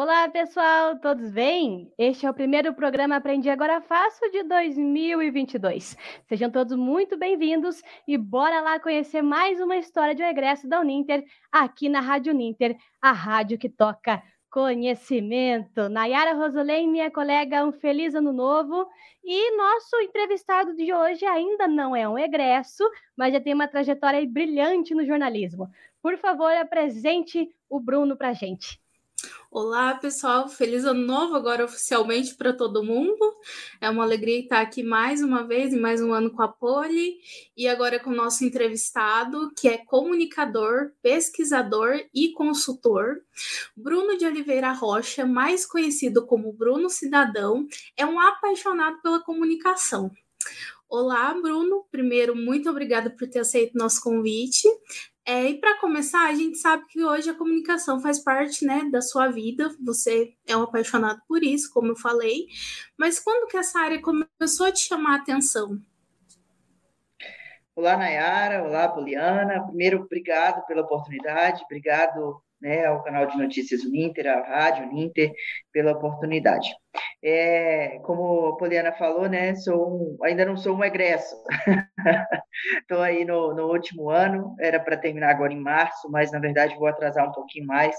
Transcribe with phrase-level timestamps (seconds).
[0.00, 1.92] Olá, pessoal, todos bem?
[1.98, 5.96] Este é o primeiro programa Aprendi Agora Fácil de 2022.
[6.28, 11.24] Sejam todos muito bem-vindos e bora lá conhecer mais uma história de regresso da Uninter
[11.50, 15.88] aqui na Rádio Uninter, a rádio que toca conhecimento.
[15.88, 18.86] Nayara Rosolém, minha colega, um feliz ano novo.
[19.24, 24.24] E nosso entrevistado de hoje ainda não é um egresso, mas já tem uma trajetória
[24.30, 25.68] brilhante no jornalismo.
[26.00, 28.80] Por favor, apresente o Bruno para gente.
[29.50, 30.46] Olá, pessoal.
[30.46, 33.34] Feliz ano novo agora oficialmente para todo mundo.
[33.80, 37.18] É uma alegria estar aqui mais uma vez, em mais um ano com a Poli,
[37.56, 43.22] e agora com o nosso entrevistado, que é comunicador, pesquisador e consultor.
[43.74, 47.66] Bruno de Oliveira Rocha, mais conhecido como Bruno Cidadão,
[47.96, 50.12] é um apaixonado pela comunicação.
[50.90, 51.84] Olá, Bruno.
[51.90, 54.66] Primeiro, muito obrigada por ter aceito nosso convite.
[55.22, 59.02] É, e para começar, a gente sabe que hoje a comunicação faz parte né, da
[59.02, 62.46] sua vida, você é um apaixonado por isso, como eu falei,
[62.98, 65.78] mas quando que essa área começou a te chamar a atenção?
[67.76, 69.66] Olá, Nayara, olá, Poliana.
[69.66, 75.32] Primeiro, obrigado pela oportunidade, obrigado né, ao canal de notícias Uninter, à Rádio Uninter,
[75.70, 76.74] pela oportunidade.
[77.22, 81.34] É, como a Poliana falou, né, sou um, ainda não sou um egresso.
[82.80, 86.76] Estou aí no, no, último ano, era para terminar agora em março, mas na verdade
[86.76, 87.96] vou atrasar um pouquinho mais,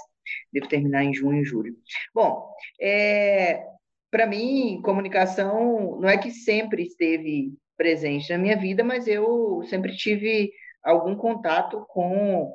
[0.53, 1.75] devo terminar em junho, julho.
[2.13, 3.65] Bom, é,
[4.09, 9.95] para mim, comunicação não é que sempre esteve presente na minha vida, mas eu sempre
[9.95, 10.51] tive
[10.83, 12.53] algum contato com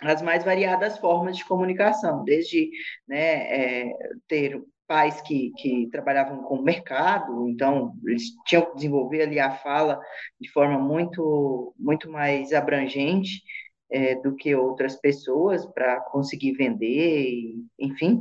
[0.00, 2.70] as mais variadas formas de comunicação, desde
[3.06, 3.92] né, é,
[4.28, 9.54] ter pais que, que trabalhavam com o mercado, então eles tinham que desenvolver ali a
[9.56, 10.00] fala
[10.40, 13.42] de forma muito, muito mais abrangente
[13.90, 18.18] é, do que outras pessoas para conseguir vender, enfim.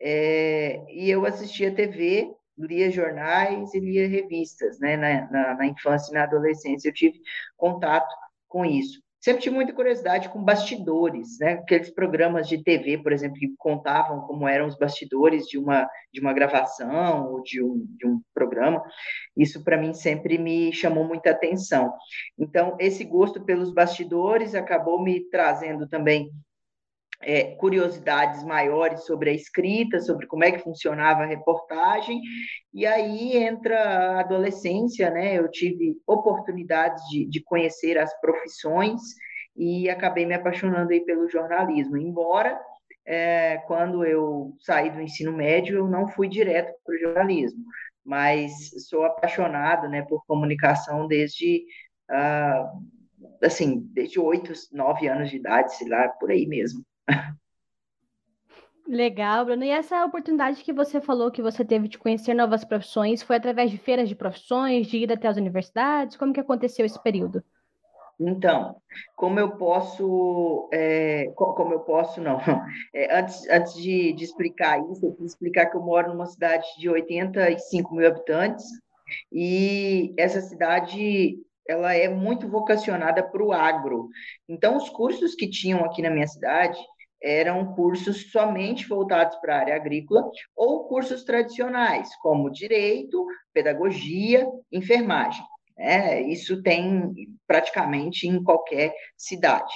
[0.00, 4.96] É, e eu assistia TV, lia jornais e lia revistas, né?
[4.96, 7.18] Na, na, na infância e na adolescência eu tive
[7.56, 8.14] contato
[8.48, 11.52] com isso sempre tive muita curiosidade com bastidores, né?
[11.52, 16.20] Aqueles programas de TV, por exemplo, que contavam como eram os bastidores de uma, de
[16.20, 18.82] uma gravação ou de um, de um programa.
[19.36, 21.92] Isso, para mim, sempre me chamou muita atenção.
[22.36, 26.28] Então, esse gosto pelos bastidores acabou me trazendo também
[27.22, 32.20] é, curiosidades maiores sobre a escrita, sobre como é que funcionava a reportagem,
[32.72, 35.38] e aí entra a adolescência, né?
[35.38, 39.00] Eu tive oportunidades de, de conhecer as profissões
[39.56, 42.60] e acabei me apaixonando aí pelo jornalismo, embora
[43.06, 47.64] é, quando eu saí do ensino médio eu não fui direto para o jornalismo,
[48.04, 48.52] mas
[48.88, 51.64] sou apaixonado, né, por comunicação desde
[52.10, 52.72] ah,
[53.42, 56.84] assim desde oito, nove anos de idade, sei lá, por aí mesmo.
[58.86, 59.64] Legal, Bruno.
[59.64, 63.70] E essa oportunidade que você falou que você teve de conhecer novas profissões foi através
[63.70, 66.16] de feiras de profissões, de ir até as universidades?
[66.16, 67.42] Como que aconteceu esse período?
[68.20, 68.76] Então,
[69.16, 72.38] como eu posso, é, como eu posso, não,
[72.94, 76.88] é, antes, antes de, de, explicar isso, eu explicar que eu moro numa cidade de
[76.88, 78.64] 85 mil habitantes
[79.32, 84.08] e essa cidade, ela é muito vocacionada para o agro.
[84.48, 86.78] Então, os cursos que tinham aqui na minha cidade,
[87.22, 93.24] eram cursos somente voltados para a área agrícola ou cursos tradicionais, como direito,
[93.54, 95.44] pedagogia, enfermagem.
[95.78, 97.12] É, isso tem
[97.46, 99.72] praticamente em qualquer cidade.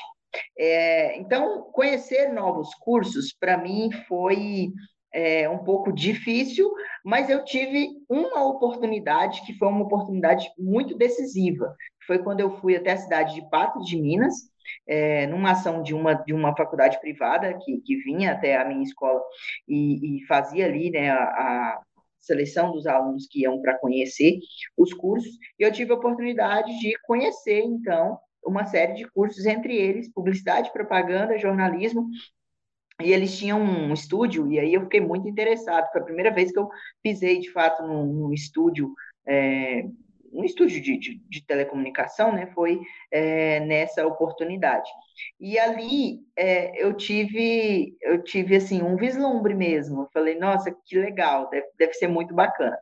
[0.58, 4.72] É, então, conhecer novos cursos, para mim, foi
[5.16, 6.70] é, um pouco difícil,
[7.02, 11.74] mas eu tive uma oportunidade que foi uma oportunidade muito decisiva.
[12.06, 14.34] Foi quando eu fui até a cidade de Patos de Minas,
[14.86, 18.82] é, numa ação de uma, de uma faculdade privada que, que vinha até a minha
[18.82, 19.22] escola
[19.66, 21.82] e, e fazia ali né, a, a
[22.20, 24.38] seleção dos alunos que iam para conhecer
[24.76, 29.74] os cursos, e eu tive a oportunidade de conhecer, então, uma série de cursos, entre
[29.76, 32.06] eles publicidade, propaganda, jornalismo,
[33.02, 36.50] e eles tinham um estúdio, e aí eu fiquei muito interessado, foi a primeira vez
[36.50, 36.68] que eu
[37.02, 38.92] pisei, de fato, num, num estúdio
[39.26, 39.84] é,
[40.32, 44.88] um estúdio de, de, de telecomunicação, né, foi é, nessa oportunidade.
[45.40, 50.02] E ali é, eu tive, eu tive assim um vislumbre mesmo.
[50.02, 52.76] Eu falei, nossa, que legal, deve, deve ser muito bacana.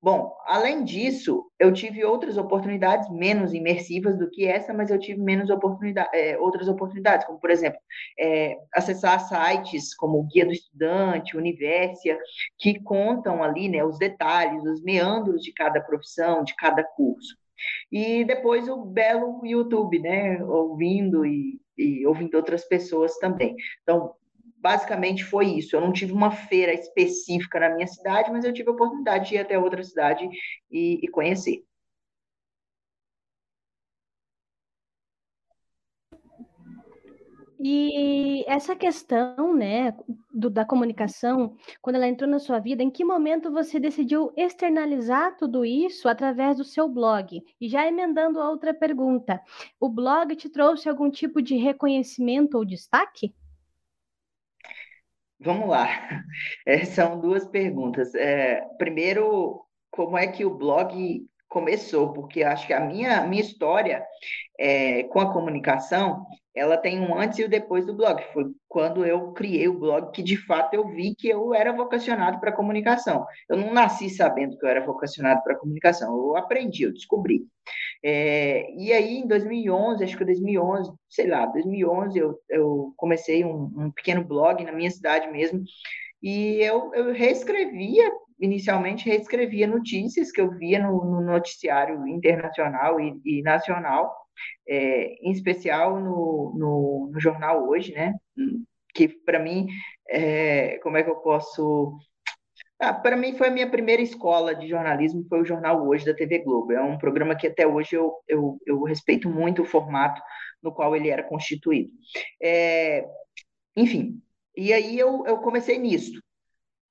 [0.00, 5.20] Bom, além disso, eu tive outras oportunidades menos imersivas do que essa, mas eu tive
[5.20, 7.80] menos oportunidade, é, outras oportunidades, como, por exemplo,
[8.16, 12.16] é, acessar sites como o Guia do Estudante, Universia,
[12.56, 17.36] que contam ali né, os detalhes, os meandros de cada profissão, de cada curso.
[17.90, 23.56] E depois o belo YouTube, né, ouvindo e, e ouvindo outras pessoas também.
[23.82, 24.14] Então,
[24.60, 25.74] basicamente foi isso.
[25.74, 29.34] Eu não tive uma feira específica na minha cidade, mas eu tive a oportunidade de
[29.36, 30.28] ir até outra cidade
[30.70, 31.62] e, e conhecer.
[37.60, 39.92] E essa questão, né,
[40.32, 45.36] do, da comunicação, quando ela entrou na sua vida, em que momento você decidiu externalizar
[45.36, 47.42] tudo isso através do seu blog?
[47.60, 49.42] E já emendando a outra pergunta,
[49.80, 53.34] o blog te trouxe algum tipo de reconhecimento ou destaque?
[55.40, 55.86] Vamos lá.
[56.66, 58.14] É, são duas perguntas.
[58.14, 62.12] É, primeiro, como é que o blog começou?
[62.12, 64.04] Porque acho que a minha, minha história
[64.58, 68.22] é, com a comunicação ela tem um antes e o um depois do blog.
[68.32, 72.40] Foi quando eu criei o blog que de fato eu vi que eu era vocacionado
[72.40, 73.24] para comunicação.
[73.48, 77.46] Eu não nasci sabendo que eu era vocacionado para comunicação, eu aprendi, eu descobri.
[78.04, 83.72] É, e aí, em 2011, acho que 2011, sei lá, 2011, eu, eu comecei um,
[83.76, 85.62] um pequeno blog na minha cidade mesmo,
[86.22, 88.10] e eu, eu reescrevia,
[88.40, 94.12] inicialmente reescrevia notícias que eu via no, no noticiário internacional e, e nacional,
[94.68, 98.14] é, em especial no, no, no, jornal Hoje, né?
[98.94, 99.66] Que para mim,
[100.08, 101.96] é, como é que eu posso.
[102.80, 106.14] Ah, para mim foi a minha primeira escola de jornalismo, foi o Jornal Hoje da
[106.14, 106.72] TV Globo.
[106.72, 110.22] É um programa que até hoje eu, eu, eu respeito muito o formato
[110.62, 111.90] no qual ele era constituído.
[112.40, 113.04] É,
[113.76, 114.22] enfim,
[114.56, 116.20] e aí eu, eu comecei nisso.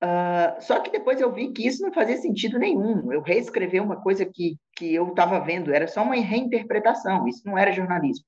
[0.02, 3.10] Uh, só que depois eu vi que isso não fazia sentido nenhum.
[3.12, 7.58] Eu reescrever uma coisa que, que eu estava vendo, era só uma reinterpretação, isso não
[7.58, 8.24] era jornalismo.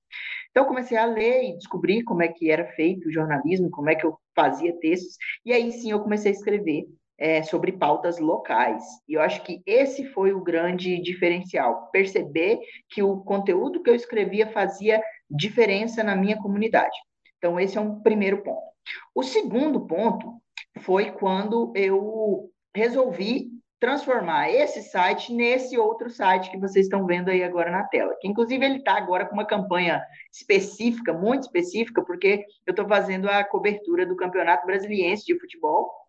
[0.51, 3.95] Então comecei a ler e descobrir como é que era feito o jornalismo, como é
[3.95, 6.87] que eu fazia textos, e aí sim eu comecei a escrever
[7.21, 8.83] é, sobre pautas locais.
[9.07, 12.59] E eu acho que esse foi o grande diferencial, perceber
[12.89, 16.97] que o conteúdo que eu escrevia fazia diferença na minha comunidade.
[17.37, 18.71] Então esse é um primeiro ponto.
[19.15, 20.41] O segundo ponto
[20.81, 27.43] foi quando eu resolvi transformar esse site nesse outro site que vocês estão vendo aí
[27.43, 28.15] agora na tela.
[28.21, 30.03] Que inclusive ele está agora com uma campanha
[30.33, 36.00] específica, muito específica, porque eu estou fazendo a cobertura do Campeonato Brasiliense de Futebol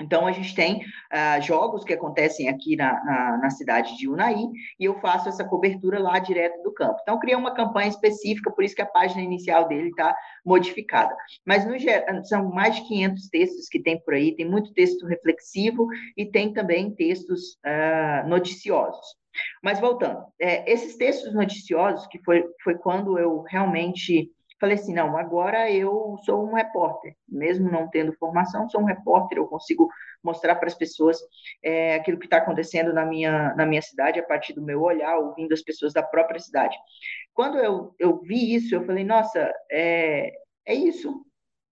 [0.00, 4.34] então, a gente tem uh, jogos que acontecem aqui na, na, na, cidade de Unai
[4.78, 6.98] e eu faço essa cobertura lá direto do campo.
[7.00, 10.14] Então, criei uma campanha específica, por isso que a página inicial dele está
[10.44, 11.16] modificada.
[11.46, 11.76] Mas, no
[12.24, 16.52] são mais de 500 textos que tem por aí, tem muito texto reflexivo e tem
[16.52, 19.16] também textos uh, noticiosos.
[19.62, 25.16] Mas, voltando, é, esses textos noticiosos, que foi, foi quando eu realmente Falei assim, não,
[25.18, 29.88] agora eu sou um repórter, mesmo não tendo formação, sou um repórter, eu consigo
[30.22, 31.18] mostrar para as pessoas
[31.62, 35.18] é, aquilo que está acontecendo na minha, na minha cidade a partir do meu olhar,
[35.18, 36.74] ouvindo as pessoas da própria cidade.
[37.34, 40.32] Quando eu, eu vi isso, eu falei, nossa, é,
[40.64, 41.22] é isso,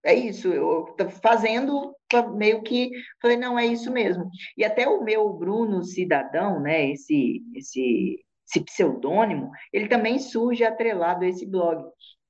[0.04, 1.96] é isso, eu estou fazendo
[2.36, 2.90] meio que
[3.20, 4.31] falei, não, é isso mesmo.
[4.56, 11.25] E até o meu Bruno Cidadão, né, esse, esse, esse pseudônimo, ele também surge atrelado
[11.25, 11.82] a esse blog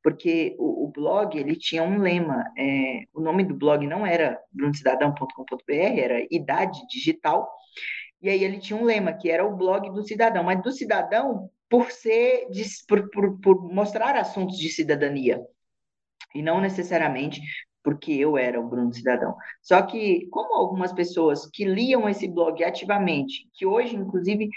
[0.04, 2.44] porque o, o, blog ele tinha um lema.
[2.58, 7.50] É, o nome do blog não era brunocidadão.com.br, era Idade Digital.
[8.20, 11.50] E aí ele tinha um lema que era o blog do cidadão, mas do cidadão
[11.70, 12.46] por ser
[12.86, 15.40] por, por, por mostrar assuntos de cidadania
[16.34, 17.40] e não necessariamente
[17.82, 19.36] porque eu era o Bruno Cidadão.
[19.60, 24.48] Só que, como algumas pessoas que liam esse blog ativamente, que hoje, inclusive,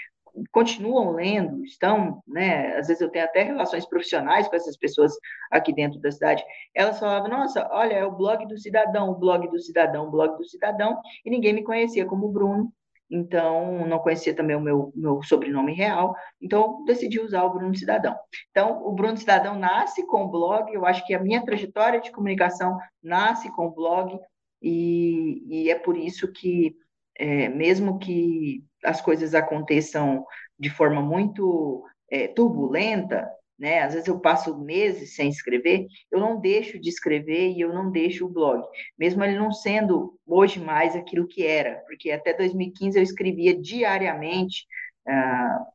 [0.50, 2.76] continuam lendo, estão, né?
[2.76, 5.12] Às vezes eu tenho até relações profissionais com essas pessoas
[5.50, 6.44] aqui dentro da cidade.
[6.74, 10.36] Elas falavam: "Nossa, olha, é o blog do cidadão, o blog do cidadão, o blog
[10.36, 12.72] do cidadão", e ninguém me conhecia como Bruno.
[13.10, 18.14] Então, não conhecia também o meu, meu sobrenome real, então decidi usar o Bruno Cidadão.
[18.50, 22.12] Então, o Bruno Cidadão nasce com o blog, eu acho que a minha trajetória de
[22.12, 24.18] comunicação nasce com o blog,
[24.60, 26.76] e, e é por isso que,
[27.18, 30.24] é, mesmo que as coisas aconteçam
[30.58, 33.80] de forma muito é, turbulenta, né?
[33.80, 37.90] Às vezes eu passo meses sem escrever, eu não deixo de escrever e eu não
[37.90, 38.62] deixo o blog,
[38.96, 44.64] mesmo ele não sendo hoje mais aquilo que era, porque até 2015 eu escrevia diariamente
[45.06, 45.66] ah,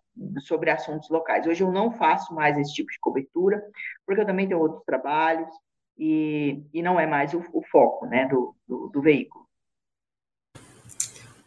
[0.41, 1.45] sobre assuntos locais.
[1.45, 3.61] Hoje eu não faço mais esse tipo de cobertura,
[4.05, 5.49] porque eu também tenho outros trabalhos
[5.97, 9.42] e, e não é mais o, o foco, né, do, do, do veículo.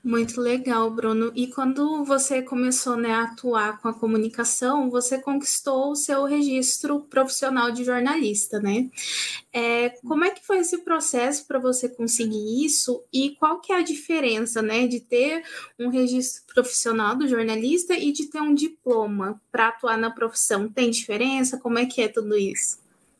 [0.07, 1.33] Muito legal, Bruno.
[1.35, 7.01] E quando você começou né, a atuar com a comunicação, você conquistou o seu registro
[7.01, 8.89] profissional de jornalista, né?
[9.53, 13.79] É, como é que foi esse processo para você conseguir isso e qual que é
[13.79, 15.43] a diferença, né, de ter
[15.77, 20.69] um registro profissional do jornalista e de ter um diploma para atuar na profissão?
[20.69, 21.59] Tem diferença?
[21.59, 22.79] Como é que é tudo isso?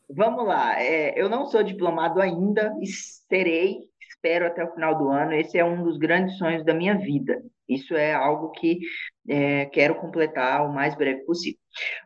[0.09, 0.81] vamos lá.
[0.81, 2.73] É, eu não sou diplomado ainda,
[3.27, 5.33] serei, espero até o final do ano.
[5.33, 7.41] Esse é um dos grandes sonhos da minha vida.
[7.69, 8.79] Isso é algo que
[9.29, 11.59] é, quero completar o mais breve possível.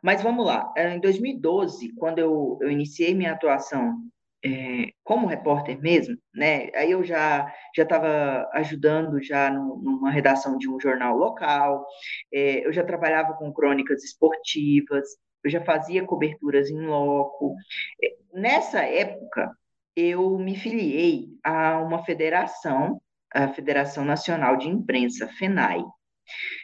[0.03, 0.71] Mas vamos lá.
[0.75, 3.95] É, em 2012, quando eu, eu iniciei minha atuação
[4.43, 6.69] é, como repórter mesmo, né?
[6.75, 11.85] Aí eu já já estava ajudando já no, numa redação de um jornal local.
[12.33, 15.07] É, eu já trabalhava com crônicas esportivas.
[15.43, 17.55] Eu já fazia coberturas em loco.
[18.03, 19.51] É, nessa época,
[19.95, 23.01] eu me filiei a uma federação,
[23.33, 25.83] a Federação Nacional de Imprensa, FENAI.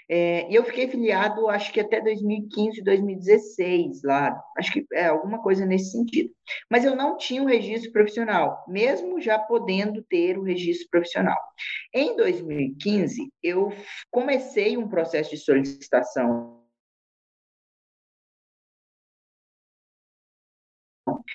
[0.10, 5.42] É, e eu fiquei filiado, acho que até 2015, 2016, lá, acho que é alguma
[5.42, 6.30] coisa nesse sentido.
[6.72, 11.38] Mas eu não tinha o um registro profissional, mesmo já podendo ter o registro profissional.
[11.94, 13.74] Em 2015, eu
[14.10, 16.57] comecei um processo de solicitação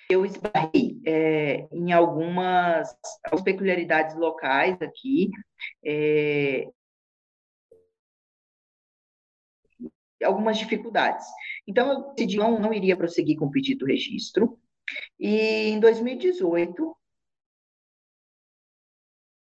[0.09, 2.95] eu esbarrei é, em algumas,
[3.25, 5.31] algumas, peculiaridades locais aqui,
[5.85, 6.69] é,
[10.25, 11.27] algumas dificuldades.
[11.67, 14.59] Então, eu decidi não, não iria prosseguir com o pedido do registro,
[15.19, 16.97] e em 2018,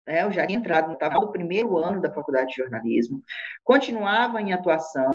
[0.06, 3.24] né, eu já tinha entrado, estava no primeiro ano da faculdade de jornalismo,
[3.64, 5.12] continuava em atuação,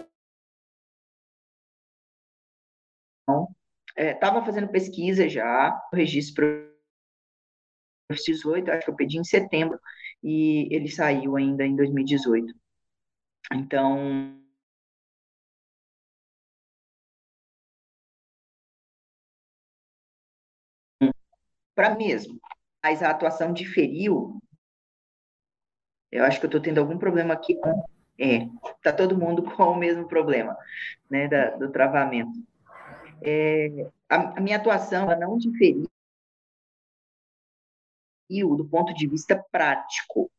[3.95, 6.45] estava é, fazendo pesquisa já, o registro
[8.07, 9.79] para 18, acho que eu pedi em setembro,
[10.23, 12.53] e ele saiu ainda em 2018.
[13.53, 14.39] Então,
[21.75, 22.39] para mesmo,
[22.83, 24.39] mas a atuação diferiu.
[26.11, 27.55] Eu acho que eu estou tendo algum problema aqui.
[28.19, 28.47] É,
[28.83, 30.55] tá todo mundo com o mesmo problema,
[31.09, 32.52] né, da, do travamento.
[33.25, 35.87] É, a, a, minha atuação ela não diferiu
[38.29, 40.29] do ponto de vista prático,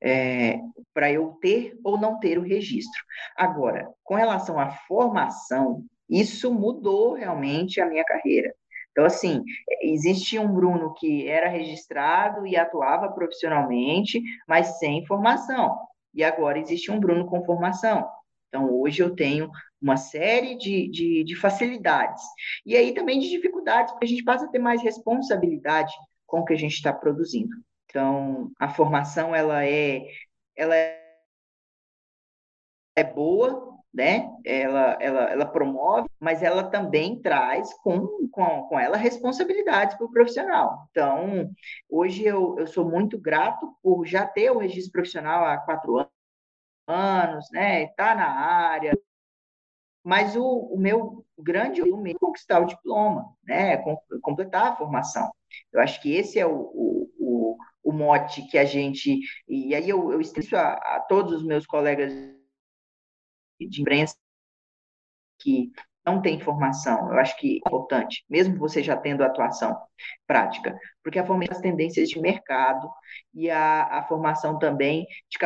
[0.00, 0.58] é,
[0.94, 3.02] para eu ter ou não ter o registro.
[3.36, 8.54] Agora, com relação à formação, isso mudou realmente a minha carreira.
[8.90, 9.42] Então, assim,
[9.82, 15.76] existe um Bruno que era registrado e atuava profissionalmente, mas sem formação.
[16.14, 18.08] E agora existe um Bruno com formação.
[18.48, 19.50] Então, hoje eu tenho
[19.80, 22.22] uma série de, de, de facilidades.
[22.64, 25.92] E aí também de dificuldades, porque a gente passa a ter mais responsabilidade
[26.26, 27.54] com o que a gente está produzindo.
[27.86, 30.02] Então, a formação, ela é,
[30.56, 30.96] ela é
[33.04, 34.28] boa, né?
[34.44, 40.10] Ela, ela, ela promove, mas ela também traz com, com, com ela responsabilidades para o
[40.10, 40.86] profissional.
[40.90, 41.50] Então,
[41.88, 46.06] hoje eu, eu sou muito grato por já ter o registro profissional há quatro
[46.86, 47.84] anos, né?
[47.84, 48.92] Estar tá na área.
[50.04, 53.78] Mas o, o meu grande é conquistar o diploma, né?
[54.22, 55.30] completar a formação.
[55.72, 59.18] Eu acho que esse é o, o, o, o mote que a gente.
[59.48, 62.12] E aí eu, eu estendo a, a todos os meus colegas
[63.60, 64.16] de imprensa
[65.38, 65.70] que
[66.06, 69.76] não tem formação, eu acho que é importante, mesmo você já tendo atuação
[70.24, 72.88] prática, porque a formação as tendências de mercado
[73.34, 75.36] e a, a formação também te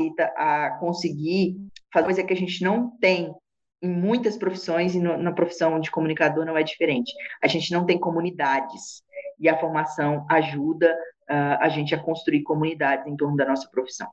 [0.00, 1.56] capacita a conseguir
[1.92, 3.34] fazer coisa que a gente não tem
[3.82, 7.12] em muitas profissões e no, na profissão de comunicador não é diferente.
[7.42, 9.02] A gente não tem comunidades
[9.38, 10.92] e a formação ajuda
[11.30, 14.08] uh, a gente a construir comunidades em torno da nossa profissão.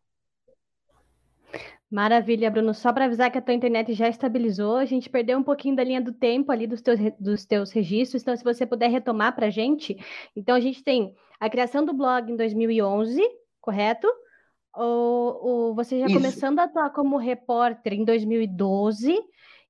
[1.89, 2.73] Maravilha, Bruno.
[2.73, 5.83] Só para avisar que a tua internet já estabilizou, a gente perdeu um pouquinho da
[5.83, 9.47] linha do tempo ali dos teus, dos teus registros, então se você puder retomar para
[9.47, 9.97] a gente.
[10.35, 13.21] Então a gente tem a criação do blog em 2011,
[13.61, 14.07] correto?
[14.83, 16.15] Ou você já Isso.
[16.15, 19.17] começando a atuar como repórter em 2012?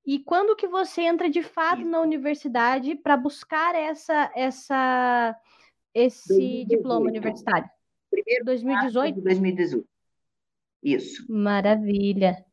[0.06, 1.90] E quando que você entra de fato Isso.
[1.90, 5.36] na universidade para buscar essa, essa,
[5.94, 6.70] esse 2018.
[6.70, 7.70] diploma universitário?
[8.10, 9.22] Primeiro 2018?
[9.22, 9.88] 2018.
[10.82, 11.26] Isso.
[11.30, 12.47] Maravilha.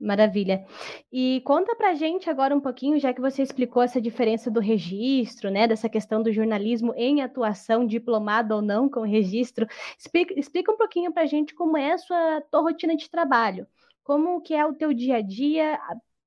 [0.00, 0.66] Maravilha.
[1.12, 5.50] E conta pra gente agora um pouquinho, já que você explicou essa diferença do registro,
[5.50, 9.66] né, dessa questão do jornalismo em atuação, diplomado ou não com registro.
[9.98, 13.66] Explica, explica um pouquinho pra gente como é a sua tua rotina de trabalho.
[14.02, 15.78] Como que é o teu dia a dia,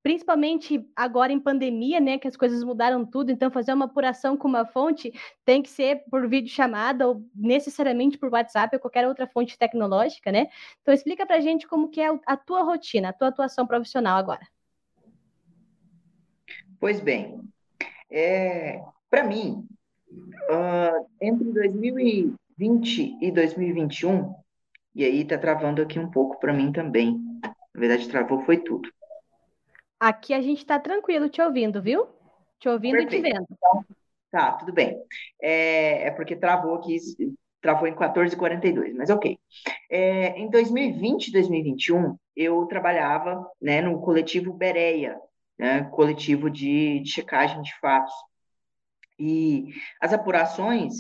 [0.08, 4.48] principalmente agora em pandemia, né, que as coisas mudaram tudo, então fazer uma apuração com
[4.48, 5.12] uma fonte
[5.44, 10.48] tem que ser por videochamada ou necessariamente por WhatsApp ou qualquer outra fonte tecnológica, né?
[10.82, 14.48] Então explica pra gente como que é a tua rotina, a tua atuação profissional agora.
[16.80, 17.42] Pois bem,
[18.10, 19.68] é, para mim,
[20.10, 24.34] uh, entre 2020 e 2021,
[24.96, 28.90] e aí tá travando aqui um pouco para mim também, na verdade travou foi tudo.
[30.00, 32.08] Aqui a gente está tranquilo te ouvindo, viu?
[32.60, 33.25] Te ouvindo Perfeito.
[33.25, 33.48] e te vendo.
[33.51, 33.86] Então,
[34.32, 34.96] Tá, tudo bem.
[35.42, 36.98] É, é porque travou aqui,
[37.62, 39.39] travou em 14h42, mas ok.
[39.89, 45.18] É, em 2020 e 2021, eu trabalhava né, no coletivo Bereia,
[45.58, 48.13] né, coletivo de, de checagem de fatos.
[49.18, 50.94] E as apurações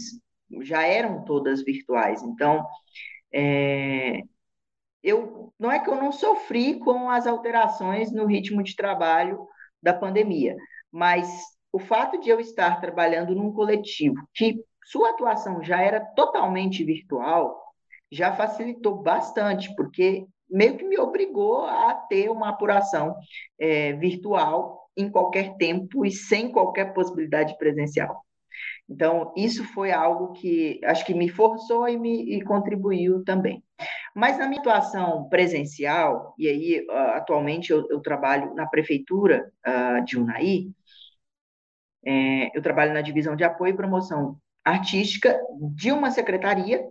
[0.61, 2.65] já eram todas virtuais, então
[3.31, 4.21] é,
[5.03, 9.47] eu não é que eu não sofri com as alterações no ritmo de trabalho
[9.81, 10.55] da pandemia,
[10.91, 11.27] mas
[11.71, 17.61] o fato de eu estar trabalhando num coletivo que sua atuação já era totalmente virtual
[18.11, 23.15] já facilitou bastante, porque meio que me obrigou a ter uma apuração
[23.59, 28.23] é, virtual em qualquer tempo e sem qualquer possibilidade presencial.
[28.89, 33.61] Então, isso foi algo que acho que me forçou e me e contribuiu também.
[34.17, 40.03] Mas na minha atuação presencial, e aí uh, atualmente eu, eu, trabalho na prefeitura uh,
[40.03, 40.71] de Unai,
[42.03, 45.39] é, eu trabalho na divisão de apoio e promoção artística
[45.75, 46.83] de uma secretaria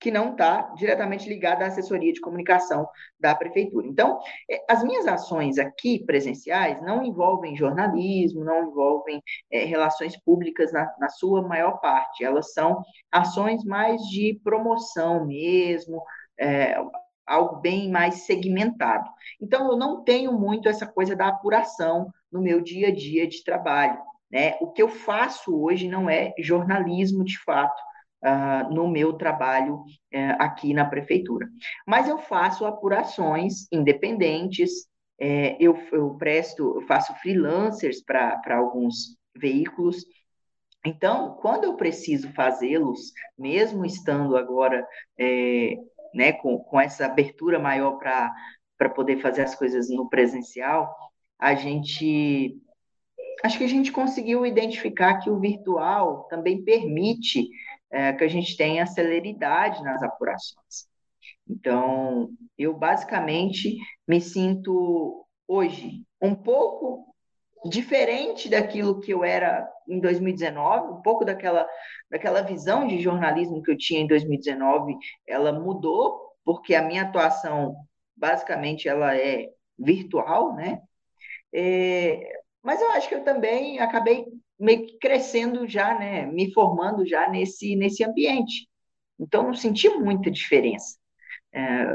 [0.00, 3.86] que não está diretamente ligada à assessoria de comunicação da prefeitura.
[3.86, 4.18] Então,
[4.50, 9.22] é, as minhas ações aqui presenciais não envolvem jornalismo, não envolvem
[9.52, 12.82] é, relações públicas na, na, sua maior parte, elas são
[13.12, 16.02] ações mais de promoção mesmo,
[16.40, 16.76] é,
[17.26, 19.08] algo bem mais segmentado.
[19.40, 23.44] Então, eu não tenho muito essa coisa da apuração no meu dia a dia de
[23.44, 23.98] trabalho.
[24.30, 24.56] Né?
[24.60, 27.80] O que eu faço hoje não é jornalismo de fato,
[28.24, 31.48] uh, no meu trabalho uh, aqui na prefeitura.
[31.86, 34.70] Mas eu faço apurações independentes,
[35.20, 40.04] uh, eu, eu presto, eu faço freelancers para alguns veículos.
[40.84, 44.86] Então, quando eu preciso fazê-los, mesmo estando agora
[45.18, 45.74] é,
[46.14, 50.94] né, com, com essa abertura maior para poder fazer as coisas no presencial,
[51.38, 52.56] a gente
[53.42, 57.48] acho que a gente conseguiu identificar que o virtual também permite
[57.90, 60.88] é, que a gente tenha celeridade nas apurações.
[61.48, 67.09] Então, eu basicamente me sinto hoje um pouco
[67.64, 71.68] diferente daquilo que eu era em 2019, um pouco daquela,
[72.10, 74.96] daquela visão de jornalismo que eu tinha em 2019,
[75.26, 77.76] ela mudou, porque a minha atuação,
[78.16, 80.80] basicamente, ela é virtual, né?
[81.52, 84.26] É, mas eu acho que eu também acabei
[84.58, 88.68] meio que crescendo já, né, me formando já nesse, nesse ambiente.
[89.18, 90.98] Então, não senti muita diferença.
[91.52, 91.86] É,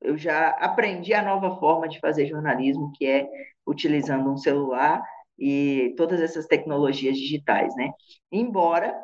[0.00, 3.26] eu já aprendi a nova forma de fazer jornalismo, que é
[3.66, 5.02] utilizando um celular
[5.38, 7.90] e todas essas tecnologias digitais, né?
[8.30, 8.94] Embora,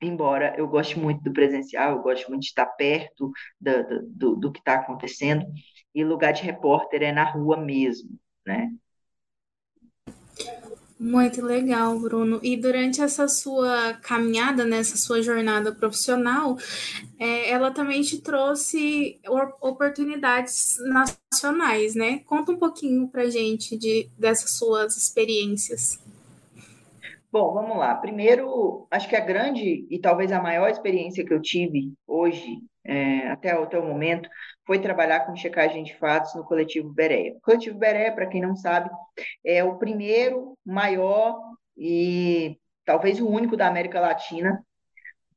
[0.00, 3.30] embora eu goste muito do presencial, eu gosto muito de estar perto
[3.60, 5.44] do, do, do que está acontecendo,
[5.94, 8.70] e lugar de repórter é na rua mesmo, né?
[10.98, 12.40] Muito legal, Bruno.
[12.42, 16.56] E durante essa sua caminhada, nessa sua jornada profissional,
[17.16, 19.20] é, ela também te trouxe
[19.60, 22.18] oportunidades nacionais, né?
[22.26, 26.00] Conta um pouquinho para gente de, dessas suas experiências.
[27.30, 27.94] Bom, vamos lá.
[27.94, 33.28] Primeiro, acho que a grande e talvez a maior experiência que eu tive hoje, é,
[33.28, 34.28] até, até o momento,
[34.66, 37.34] foi trabalhar com checagem de fatos no coletivo Bereia.
[37.36, 38.88] O coletivo Bereia, para quem não sabe,
[39.44, 41.38] é o primeiro, maior
[41.76, 44.64] e talvez o único da América Latina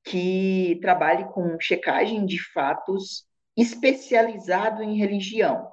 [0.03, 5.67] que trabalhe com checagem de fatos especializado em religião.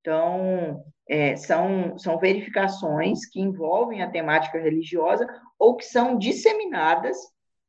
[0.00, 5.26] Então, é, são, são verificações que envolvem a temática religiosa
[5.58, 7.16] ou que são disseminadas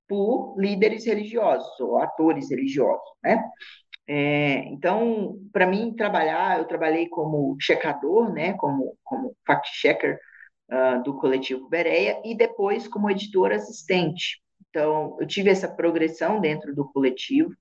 [0.08, 3.44] por líderes religiosos ou atores religiosos, né?
[4.08, 10.20] É, então, para mim, trabalhar, eu trabalhei como checador, né, como, como fact-checker
[10.70, 14.42] uh, do coletivo Bereia, e depois como editor assistente.
[14.70, 17.54] Então, eu tive essa progressão dentro do coletivo,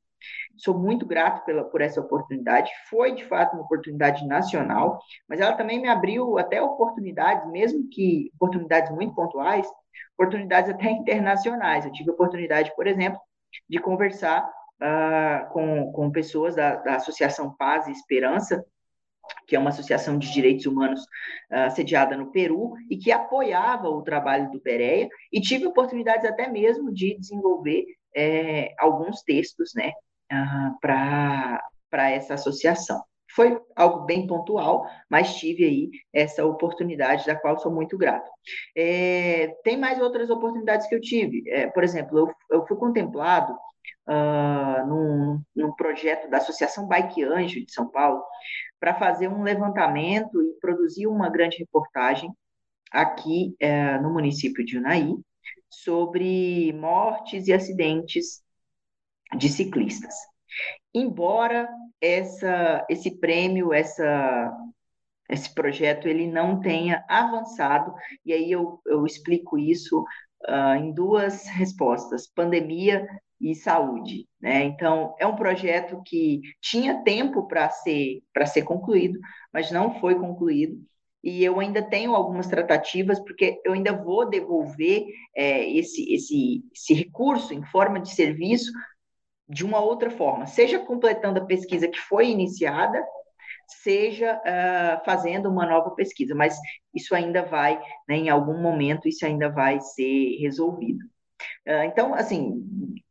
[0.57, 2.70] sou muito grato pela, por essa oportunidade.
[2.88, 8.31] Foi, de fato, uma oportunidade nacional, mas ela também me abriu até oportunidades, mesmo que
[8.35, 9.66] oportunidades muito pontuais,
[10.18, 11.85] oportunidades até internacionais.
[11.85, 13.20] Eu tive a oportunidade, por exemplo,
[13.68, 14.42] de conversar
[14.83, 18.64] uh, com, com pessoas da, da Associação Paz e Esperança,
[19.46, 24.03] que é uma associação de direitos humanos uh, sediada no Peru e que apoiava o
[24.03, 29.92] trabalho do Pereia, e tive oportunidades até mesmo de desenvolver é, alguns textos né,
[30.33, 33.03] uh, para essa associação.
[33.35, 38.31] Foi algo bem pontual, mas tive aí essa oportunidade, da qual sou muito grato.
[38.77, 41.42] É, tem mais outras oportunidades que eu tive.
[41.49, 43.53] É, por exemplo, eu, eu fui contemplado
[44.09, 48.23] uh, num, num projeto da Associação Bike Anjo de São Paulo
[48.79, 52.31] para fazer um levantamento e produzir uma grande reportagem
[52.90, 55.09] aqui uh, no município de Unai,
[55.71, 58.42] sobre mortes e acidentes
[59.38, 60.14] de ciclistas.
[60.92, 61.66] Embora
[62.02, 64.52] essa, esse prêmio, essa,
[65.30, 67.94] esse projeto, ele não tenha avançado,
[68.26, 70.04] e aí eu, eu explico isso
[70.48, 73.06] uh, em duas respostas: pandemia
[73.40, 74.26] e saúde.
[74.40, 74.64] Né?
[74.64, 79.18] Então, é um projeto que tinha tempo para ser, ser concluído,
[79.52, 80.80] mas não foi concluído.
[81.22, 86.94] E eu ainda tenho algumas tratativas, porque eu ainda vou devolver é, esse, esse, esse
[86.94, 88.72] recurso em forma de serviço
[89.48, 93.05] de uma outra forma, seja completando a pesquisa que foi iniciada,
[93.66, 96.59] seja uh, fazendo uma nova pesquisa, mas
[96.94, 101.05] isso ainda vai, né, em algum momento, isso ainda vai ser resolvido.
[101.66, 102.62] Uh, então, assim,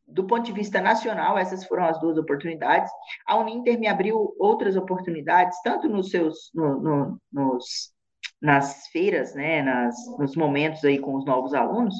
[0.07, 2.91] do ponto de vista nacional, essas foram as duas oportunidades.
[3.25, 7.93] A Uninter me abriu outras oportunidades, tanto nos seus, no, no, nos,
[8.41, 11.95] nas feiras, né, nas, nos momentos aí com os novos alunos,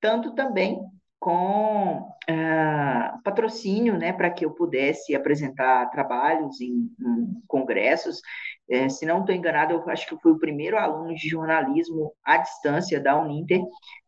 [0.00, 0.80] tanto também
[1.20, 8.22] com uh, patrocínio, né, para que eu pudesse apresentar trabalhos em, em congressos.
[8.68, 12.38] É, se não estou enganado, eu acho que fui o primeiro aluno de jornalismo à
[12.38, 13.60] distância da Uninter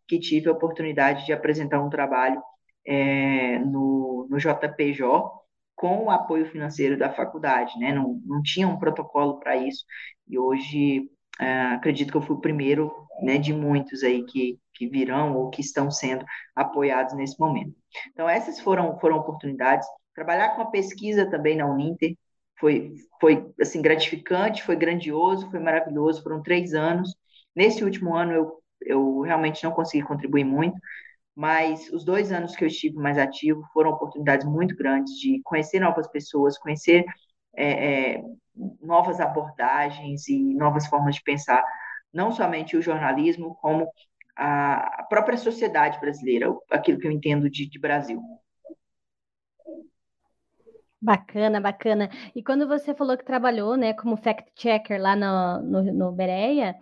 [0.09, 2.43] que tive a oportunidade de apresentar um trabalho
[2.87, 5.31] é, no, no JPJ
[5.77, 7.93] com o apoio financeiro da faculdade, né?
[7.93, 9.85] Não, não tinha um protocolo para isso
[10.29, 11.11] e hoje
[11.43, 15.51] é, acredito que eu fui o primeiro, né, de muitos aí que, que virão ou
[15.51, 16.25] que estão sendo
[16.55, 17.75] apoiados nesse momento.
[18.13, 19.87] Então essas foram foram oportunidades.
[20.15, 22.17] Trabalhar com a pesquisa também na Uninter
[22.59, 26.23] foi foi assim gratificante, foi grandioso, foi maravilhoso.
[26.23, 27.15] Foram três anos.
[27.55, 30.77] Nesse último ano eu eu realmente não consegui contribuir muito,
[31.35, 35.81] mas os dois anos que eu estive mais ativo foram oportunidades muito grandes de conhecer
[35.81, 37.05] novas pessoas, conhecer
[37.57, 38.21] é,
[38.81, 41.65] novas abordagens e novas formas de pensar,
[42.13, 43.91] não somente o jornalismo, como
[44.37, 48.21] a própria sociedade brasileira, aquilo que eu entendo de, de Brasil.
[51.05, 52.09] Bacana, bacana.
[52.33, 56.77] E quando você falou que trabalhou, né, como fact-checker lá no, no, no Bereia,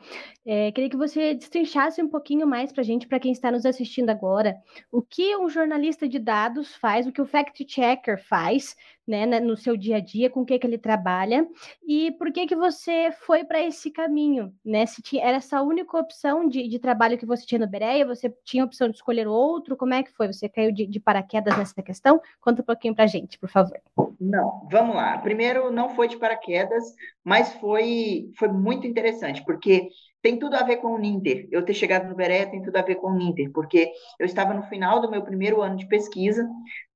[0.45, 3.65] é, queria que você destrinchasse um pouquinho mais para a gente, para quem está nos
[3.65, 4.59] assistindo agora,
[4.93, 9.77] o que um jornalista de dados faz, o que o fact-checker faz, né, no seu
[9.77, 11.47] dia a dia, com o que, que ele trabalha,
[11.87, 14.87] e por que que você foi para esse caminho, né?
[14.87, 18.33] Se tinha, era essa única opção de, de trabalho que você tinha no Bereia, você
[18.45, 20.27] tinha a opção de escolher outro, como é que foi?
[20.29, 22.21] Você caiu de, de paraquedas nessa questão?
[22.41, 23.81] Conta um pouquinho para a gente, por favor.
[24.21, 25.19] Não, vamos lá.
[25.19, 29.89] Primeiro, não foi de paraquedas, mas foi, foi muito interessante, porque
[30.23, 31.49] tem tudo a ver com o Ninter.
[31.51, 34.55] Eu ter chegado no Beré tem tudo a ver com o Ninter, porque eu estava
[34.55, 36.49] no final do meu primeiro ano de pesquisa,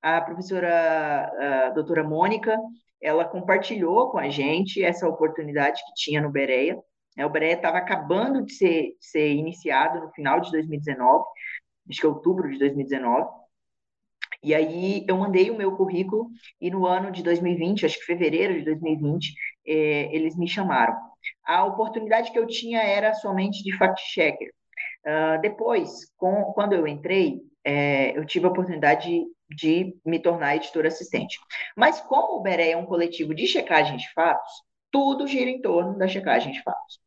[0.02, 2.58] a professora a doutora Mônica,
[3.00, 6.78] ela compartilhou com a gente essa oportunidade que tinha no Bereia.
[7.18, 11.24] O Bereia estava acabando de ser, de ser iniciado no final de 2019,
[11.88, 13.28] acho que é outubro de 2019,
[14.42, 18.54] e aí eu mandei o meu currículo e no ano de 2020, acho que fevereiro
[18.54, 19.34] de 2020,
[19.66, 20.94] eh, eles me chamaram.
[21.44, 24.50] A oportunidade que eu tinha era somente de fact-checker.
[25.06, 30.56] Uh, depois, com, quando eu entrei, eh, eu tive a oportunidade de, de me tornar
[30.56, 31.38] editor assistente.
[31.76, 34.52] Mas como o Beré é um coletivo de checagem de fatos,
[34.90, 37.00] tudo gira em torno da checagem de fatos.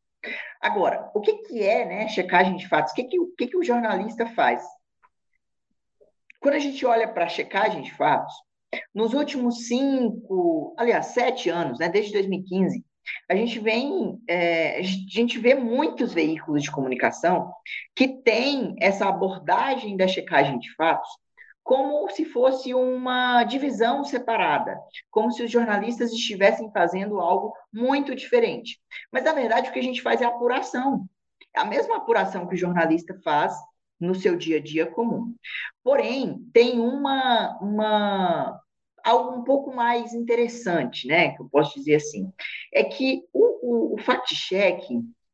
[0.59, 2.91] Agora, o que, que é né, checagem de fatos?
[2.91, 4.63] O que, que, o, que, que o jornalista faz?
[6.39, 8.33] Quando a gente olha para a checagem de fatos,
[8.93, 12.83] nos últimos cinco, aliás, sete anos, né, desde 2015,
[13.29, 17.51] a gente vem, é, a gente vê muitos veículos de comunicação
[17.95, 21.09] que têm essa abordagem da checagem de fatos
[21.67, 24.79] como se fosse uma divisão separada,
[25.11, 28.79] como se os jornalistas estivessem fazendo algo muito diferente.
[29.11, 31.05] Mas, na verdade, o que a gente faz é apuração.
[31.53, 33.53] É a mesma apuração que o jornalista faz
[33.99, 35.35] no seu dia a dia comum.
[35.83, 38.61] Porém, tem uma, uma
[39.07, 42.31] algo um pouco mais interessante, né, que eu posso dizer assim,
[42.73, 44.83] é que o, o, o fact-check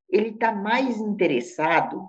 [0.10, 2.08] ele está mais interessado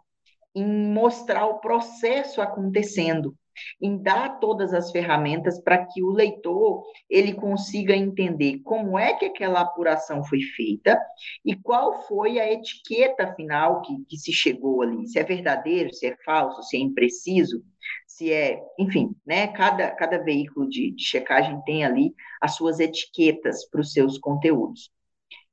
[0.55, 3.35] em mostrar o processo acontecendo,
[3.81, 9.25] em dar todas as ferramentas para que o leitor ele consiga entender como é que
[9.25, 11.01] aquela apuração foi feita
[11.45, 16.07] e qual foi a etiqueta final que, que se chegou ali, se é verdadeiro, se
[16.07, 17.65] é falso, se é impreciso,
[18.15, 19.49] se é, enfim, né?
[19.49, 24.93] Cada, cada veículo de, de checagem tem ali as suas etiquetas para os seus conteúdos.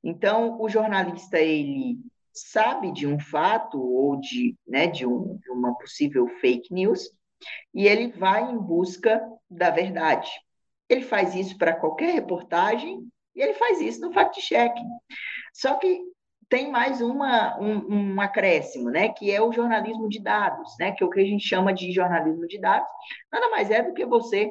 [0.02, 1.98] Então, o jornalista ele
[2.32, 7.10] sabe de um fato ou de, né, de, um, de uma possível fake news
[7.74, 9.20] e ele vai em busca
[9.50, 10.30] da verdade.
[10.88, 14.88] Ele faz isso para qualquer reportagem e ele faz isso no fact-checking.
[15.52, 16.00] Só que
[16.52, 21.02] tem mais uma, um, um acréscimo, né, que é o jornalismo de dados, né, que
[21.02, 22.90] é o que a gente chama de jornalismo de dados,
[23.32, 24.50] nada mais é do que você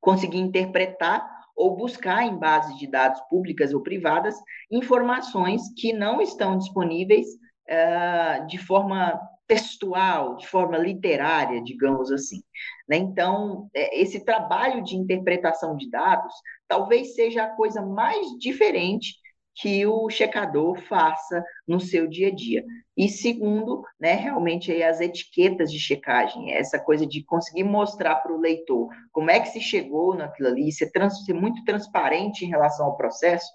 [0.00, 4.36] conseguir interpretar ou buscar em bases de dados públicas ou privadas
[4.70, 12.40] informações que não estão disponíveis uh, de forma textual, de forma literária, digamos assim.
[12.88, 12.98] Né?
[12.98, 16.32] Então, é, esse trabalho de interpretação de dados
[16.68, 19.16] talvez seja a coisa mais diferente
[19.60, 22.64] que o checador faça no seu dia a dia.
[22.96, 28.32] E segundo, né, realmente aí as etiquetas de checagem, essa coisa de conseguir mostrar para
[28.32, 32.48] o leitor como é que se chegou naquilo ali, ser, trans, ser muito transparente em
[32.48, 33.50] relação ao processo,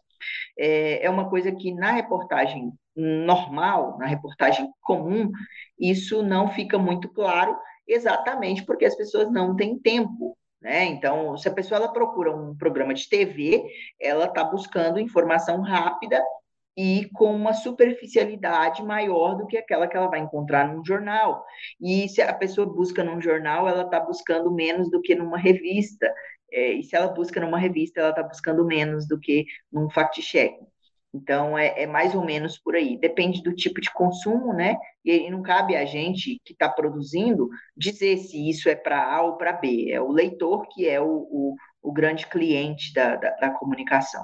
[0.58, 5.32] é, é uma coisa que na reportagem normal, na reportagem comum,
[5.80, 10.84] isso não fica muito claro, exatamente porque as pessoas não têm tempo né?
[10.86, 13.64] Então, se a pessoa ela procura um programa de TV,
[14.02, 16.20] ela está buscando informação rápida
[16.76, 21.46] e com uma superficialidade maior do que aquela que ela vai encontrar num jornal.
[21.80, 26.12] E se a pessoa busca num jornal, ela está buscando menos do que numa revista.
[26.52, 30.56] É, e se ela busca numa revista, ela está buscando menos do que num fact-check.
[31.16, 32.98] Então, é, é, mais ou menos por aí.
[32.98, 34.76] Depende do tipo de consumo, né?
[35.04, 39.22] E aí não cabe a gente que está produzindo dizer se isso é para A
[39.22, 39.92] ou para B.
[39.92, 44.24] É o leitor que é o, o, o grande cliente da, da, da comunicação.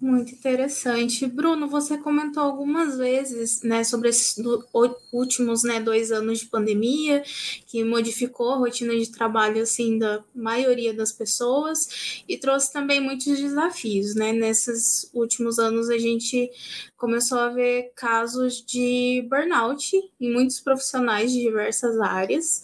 [0.00, 1.26] Muito interessante.
[1.26, 4.36] Bruno, você comentou algumas vezes né, sobre esses
[5.12, 7.24] últimos né, dois anos de pandemia,
[7.66, 13.40] que modificou a rotina de trabalho assim, da maioria das pessoas e trouxe também muitos
[13.40, 14.14] desafios.
[14.14, 14.32] Né?
[14.32, 16.48] Nesses últimos anos, a gente
[16.96, 22.62] começou a ver casos de burnout em muitos profissionais de diversas áreas.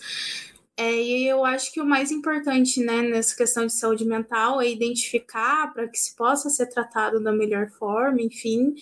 [0.77, 4.69] É, e eu acho que o mais importante né, nessa questão de saúde mental é
[4.69, 8.75] identificar para que se possa ser tratado da melhor forma, enfim.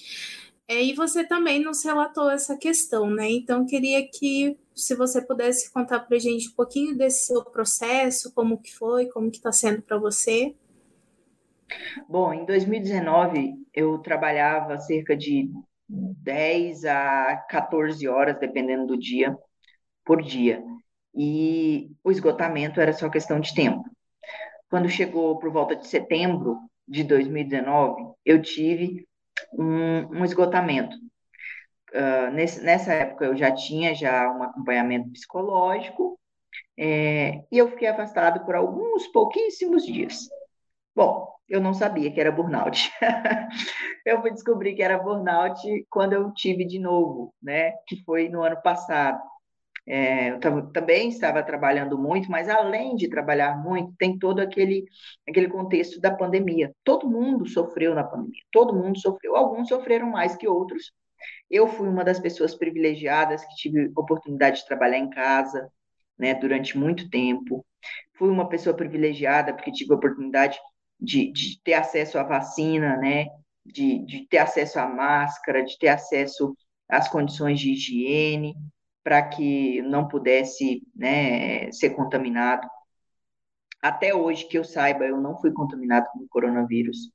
[0.67, 3.31] É, e você também nos relatou essa questão, né?
[3.31, 8.57] Então, queria que se você pudesse contar para gente um pouquinho desse seu processo, como
[8.57, 10.55] que foi, como que está sendo para você.
[12.09, 15.51] Bom, em 2019 eu trabalhava cerca de
[15.89, 19.37] 10 a 14 horas, dependendo do dia,
[20.05, 20.65] por dia
[21.15, 23.85] e o esgotamento era só questão de tempo.
[24.69, 29.07] Quando chegou por volta de setembro de 2019, eu tive
[29.53, 30.97] um, um esgotamento.
[31.95, 36.19] Uh, nesse, nessa época eu já tinha já um acompanhamento psicológico
[36.79, 40.29] é, e eu fiquei afastado por alguns pouquíssimos dias.
[40.95, 42.91] Bom, eu não sabia que era burnout.
[44.07, 47.73] eu fui descobrir que era burnout quando eu tive de novo, né?
[47.87, 49.21] Que foi no ano passado.
[49.87, 50.39] É, eu
[50.73, 54.85] também estava trabalhando muito, mas além de trabalhar muito, tem todo aquele,
[55.29, 56.73] aquele contexto da pandemia.
[56.85, 59.37] Todo mundo sofreu na pandemia, todo mundo sofreu.
[59.37, 60.93] Alguns sofreram mais que outros.
[61.51, 65.69] Eu fui uma das pessoas privilegiadas que tive oportunidade de trabalhar em casa,
[66.19, 67.65] né, durante muito tempo.
[68.17, 70.59] Fui uma pessoa privilegiada porque tive a oportunidade
[71.01, 73.27] de, de ter acesso à vacina, né,
[73.67, 76.57] de, de ter acesso à máscara, de ter acesso
[76.89, 78.55] às condições de higiene
[79.03, 82.69] para que não pudesse né, ser contaminado.
[83.81, 87.11] Até hoje, que eu saiba, eu não fui contaminado com o coronavírus.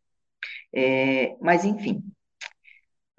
[0.73, 2.04] É, mas, enfim,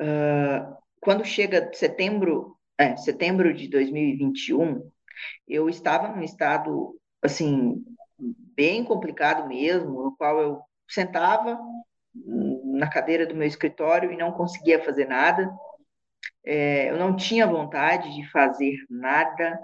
[0.00, 4.90] uh, quando chega setembro, é, setembro de 2021,
[5.46, 7.83] eu estava num estado, assim,
[8.18, 11.59] bem complicado mesmo, no qual eu sentava
[12.64, 15.50] na cadeira do meu escritório e não conseguia fazer nada,
[16.44, 19.59] é, eu não tinha vontade de fazer nada,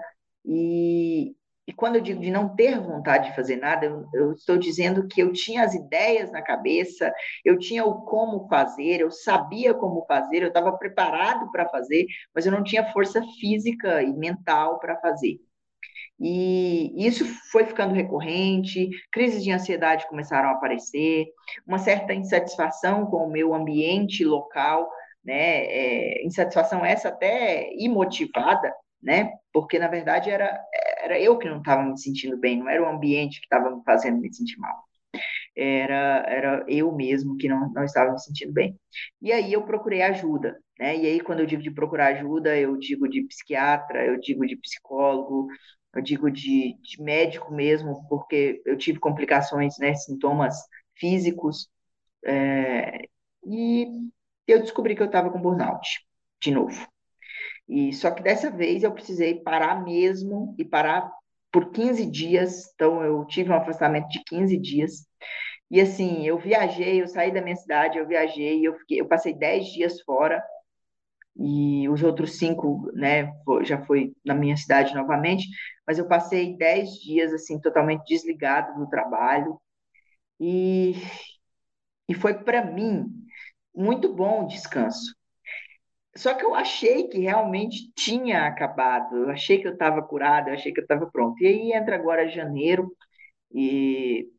[0.45, 1.35] e,
[1.67, 5.07] e quando eu digo de não ter vontade de fazer nada, eu, eu, estou dizendo
[5.07, 7.11] que eu tinha as ideias na cabeça,
[7.43, 12.45] eu tinha o como fazer, eu sabia como fazer, eu estava preparado para fazer, mas
[12.45, 15.39] eu não tinha força física e mental para fazer.
[16.19, 21.25] E isso foi ficando recorrente, crises de ansiedade começaram a aparecer,
[21.67, 24.89] uma certa insatisfação com o meu ambiente local,
[25.25, 25.65] né?
[25.65, 29.31] É, insatisfação essa até imotivada, né?
[29.53, 30.59] Porque na verdade era
[31.03, 33.83] era eu que não estava me sentindo bem, não era o ambiente que estava me
[33.83, 34.75] fazendo me sentir mal.
[35.55, 38.77] Era, era eu mesmo que não, não estava me sentindo bem.
[39.21, 40.95] E aí eu procurei ajuda, né?
[40.97, 44.57] E aí, quando eu digo de procurar ajuda, eu digo de psiquiatra, eu digo de
[44.57, 45.47] psicólogo,
[45.93, 49.93] eu digo de, de médico mesmo, porque eu tive complicações, né?
[49.95, 50.55] Sintomas
[50.95, 51.69] físicos.
[52.25, 53.01] É,
[53.47, 53.87] e
[54.47, 55.87] eu descobri que eu estava com burnout,
[56.41, 56.87] de novo.
[57.67, 61.11] E só que dessa vez eu precisei parar mesmo e parar
[61.51, 62.71] por 15 dias.
[62.75, 65.05] Então eu tive um afastamento de 15 dias.
[65.69, 69.33] E assim, eu viajei, eu saí da minha cidade, eu viajei, eu, fiquei, eu passei
[69.33, 70.43] dez dias fora,
[71.37, 73.31] e os outros cinco, né,
[73.63, 75.47] já foi na minha cidade novamente,
[75.85, 79.59] mas eu passei dez dias, assim, totalmente desligado do trabalho,
[80.39, 80.93] e,
[82.07, 83.24] e foi para mim
[83.75, 85.13] muito bom o descanso.
[86.15, 90.53] Só que eu achei que realmente tinha acabado, eu achei que eu estava curado, eu
[90.53, 91.41] achei que eu estava pronto.
[91.43, 92.95] E aí entra agora janeiro,
[93.53, 94.29] e,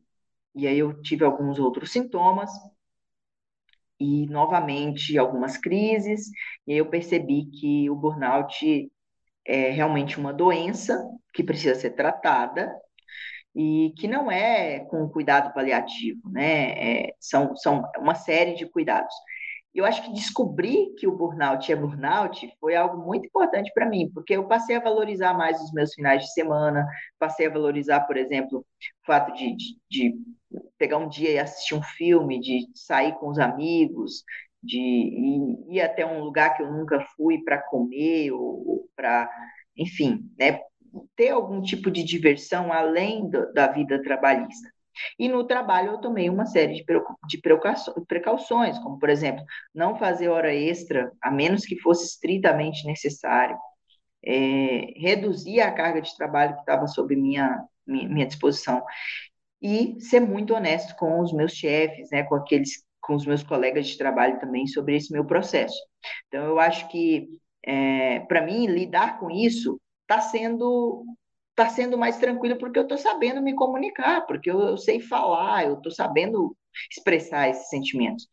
[0.54, 2.50] e aí eu tive alguns outros sintomas,
[3.98, 6.28] e novamente algumas crises,
[6.66, 8.90] e aí eu percebi que o burnout
[9.46, 10.98] é realmente uma doença
[11.32, 12.72] que precisa ser tratada,
[13.56, 17.06] e que não é com cuidado paliativo, né?
[17.06, 19.14] É, são, são uma série de cuidados
[19.76, 24.10] eu acho que descobrir que o burnout é burnout foi algo muito importante para mim,
[24.12, 26.86] porque eu passei a valorizar mais os meus finais de semana,
[27.18, 28.64] passei a valorizar, por exemplo, o
[29.06, 30.18] fato de, de, de
[30.78, 34.24] pegar um dia e assistir um filme, de sair com os amigos,
[34.62, 39.30] de ir, ir até um lugar que eu nunca fui para comer ou para,
[39.76, 40.58] enfim, né,
[41.16, 44.68] ter algum tipo de diversão além do, da vida trabalhista.
[45.18, 46.84] E no trabalho eu tomei uma série
[47.26, 47.40] de
[48.08, 49.44] precauções, como, por exemplo,
[49.74, 53.56] não fazer hora extra, a menos que fosse estritamente necessário,
[54.24, 58.82] é, reduzir a carga de trabalho que estava sob minha, minha, disposição,
[59.60, 63.86] e ser muito honesto com os meus chefes, né, com aqueles com os meus colegas
[63.86, 65.76] de trabalho também sobre esse meu processo.
[66.26, 67.28] Então, eu acho que,
[67.64, 71.04] é, para mim, lidar com isso está sendo
[71.50, 75.64] está sendo mais tranquilo porque eu estou sabendo me comunicar, porque eu, eu sei falar,
[75.64, 76.54] eu estou sabendo
[76.90, 78.28] expressar esses sentimentos.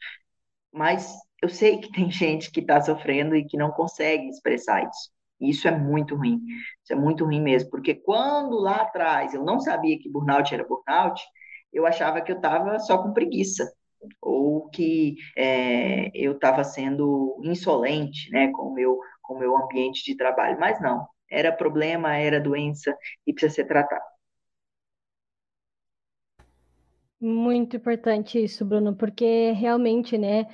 [0.73, 5.12] Mas eu sei que tem gente que está sofrendo e que não consegue expressar isso.
[5.39, 6.41] E isso é muito ruim.
[6.83, 10.65] Isso é muito ruim mesmo, porque quando lá atrás eu não sabia que burnout era
[10.65, 11.21] burnout,
[11.71, 13.71] eu achava que eu estava só com preguiça
[14.21, 20.03] ou que é, eu estava sendo insolente, né, com o meu com o meu ambiente
[20.03, 20.59] de trabalho.
[20.59, 22.95] Mas não, era problema, era doença
[23.27, 24.13] e precisa ser tratado.
[27.25, 30.45] Muito importante isso, Bruno, porque realmente, né,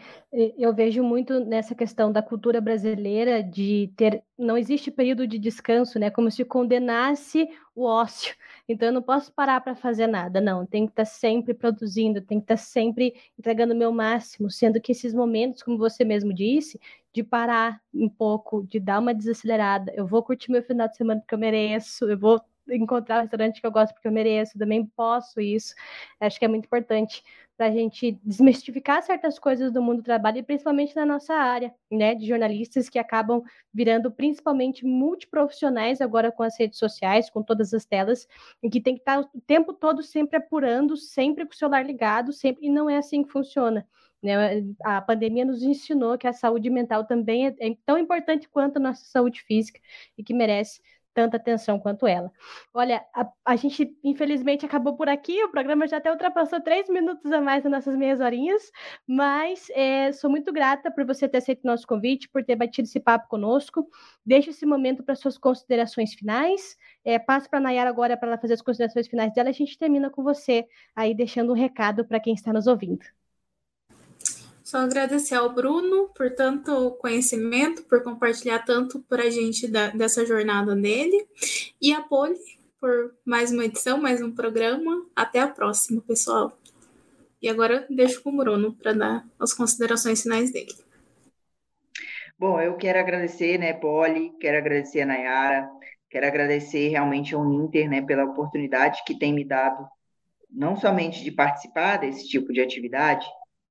[0.55, 5.97] eu vejo muito nessa questão da cultura brasileira de ter, não existe período de descanso,
[5.97, 8.35] né, como se condenasse o ócio.
[8.71, 12.21] Então eu não posso parar para fazer nada, não, tem que estar tá sempre produzindo,
[12.21, 16.03] tem que estar tá sempre entregando o meu máximo, sendo que esses momentos, como você
[16.05, 16.79] mesmo disse,
[17.13, 21.19] de parar um pouco, de dar uma desacelerada, eu vou curtir meu final de semana
[21.21, 24.85] porque eu mereço, eu vou encontrar um restaurante que eu gosto porque eu mereço, também
[24.85, 25.73] posso isso.
[26.19, 27.23] Acho que é muito importante
[27.57, 31.73] para a gente desmistificar certas coisas do mundo do trabalho e principalmente na nossa área,
[31.91, 33.43] né, de jornalistas que acabam
[33.73, 38.25] virando principalmente multiprofissionais agora com as redes sociais, com todas as telas,
[38.63, 42.31] e que tem que estar o tempo todo sempre apurando, sempre com o celular ligado,
[42.31, 43.85] sempre e não é assim que funciona.
[44.21, 44.63] Né?
[44.83, 48.79] A pandemia nos ensinou que a saúde mental também é, é tão importante quanto a
[48.79, 49.79] nossa saúde física
[50.17, 50.81] e que merece
[51.13, 52.31] tanta atenção quanto ela.
[52.73, 57.31] Olha, a, a, gente infelizmente acabou por aqui, o programa já até ultrapassou três minutos
[57.31, 58.71] a mais das nossas meias horinhas,
[59.05, 62.87] mas é, sou muito grata por você ter aceito o nosso convite, por ter batido
[62.87, 63.87] esse papo conosco.
[64.25, 66.77] Deixe esse momento para suas considerações finais.
[67.03, 69.77] É, passo para a Nayara agora para ela fazer as considerações finais dela a gente
[69.77, 73.05] termina com você aí deixando um recado para quem está nos ouvindo.
[74.69, 80.23] Só agradecer ao Bruno por tanto conhecimento, por compartilhar tanto para a gente da, dessa
[80.23, 81.27] jornada dele.
[81.81, 82.37] E a Poli
[82.79, 85.07] por mais uma edição, mais um programa.
[85.15, 86.55] Até a próxima, pessoal.
[87.41, 90.75] E agora deixo com o Bruno para dar as considerações finais dele.
[92.37, 95.67] Bom, eu quero agradecer, né, Poli, quero agradecer a Nayara,
[96.11, 99.83] quero agradecer realmente ao Ninter, né, pela oportunidade que tem me dado,
[100.47, 103.25] não somente de participar desse tipo de atividade,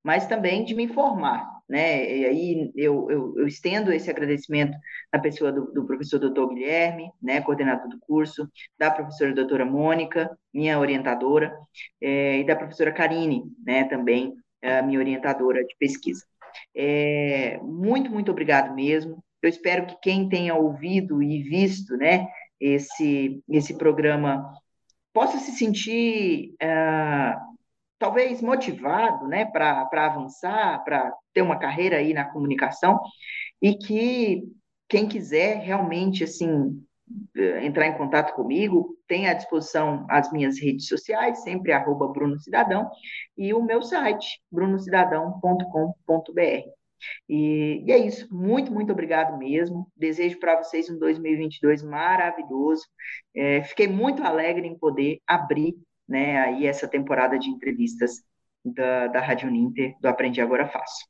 [0.09, 2.03] mas também de me informar, né?
[2.03, 4.75] E aí eu, eu, eu estendo esse agradecimento
[5.13, 10.35] na pessoa do, do, professor doutor Guilherme, né, coordenador do curso, da professora doutora Mônica,
[10.51, 11.55] minha orientadora,
[12.01, 14.33] é, e da professora Karine, né, também
[14.87, 16.25] minha orientadora de pesquisa.
[16.75, 19.23] É, muito, muito obrigado mesmo.
[19.43, 22.27] Eu espero que quem tenha ouvido e visto, né,
[22.59, 24.55] esse, esse programa
[25.13, 27.48] possa se sentir uh,
[27.99, 33.01] talvez motivado né, para avançar, para ter uma carreira aí na comunicação,
[33.61, 34.45] e que
[34.89, 36.81] quem quiser realmente assim
[37.63, 42.91] entrar em contato comigo, tem à disposição as minhas redes sociais, sempre arroba Bruno Cidadão,
[43.37, 46.79] e o meu site, brunocidadão.com.br.
[47.29, 49.87] E, e, é isso, muito, muito obrigado mesmo.
[49.97, 52.85] Desejo para vocês um 2022 maravilhoso.
[53.35, 55.77] É, fiquei muito alegre em poder abrir
[56.09, 58.25] né, aí essa temporada de entrevistas
[58.65, 61.07] da, da Rádio Ninter, do Aprendi Agora Faço.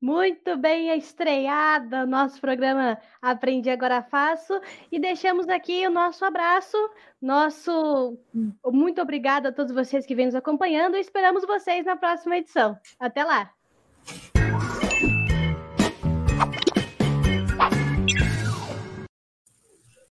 [0.00, 6.76] Muito bem estreada nosso programa Aprendi Agora Faço e deixamos aqui o nosso abraço,
[7.20, 8.18] nosso
[8.66, 12.76] muito obrigada a todos vocês que vêm nos acompanhando e esperamos vocês na próxima edição.
[12.98, 13.52] Até lá!